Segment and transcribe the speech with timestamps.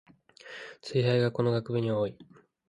[0.81, 2.17] ツイ廃がこの学部には多い